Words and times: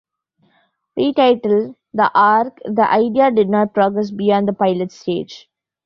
Retitled 0.97 1.75
"The 1.93 2.09
Ark", 2.15 2.57
the 2.65 2.91
idea 2.91 3.29
did 3.29 3.49
not 3.49 3.75
progress 3.75 4.09
beyond 4.09 4.47
the 4.47 4.53
pilot 4.53 4.91
stage. 4.91 5.47